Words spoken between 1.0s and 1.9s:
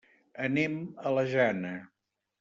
a la Jana.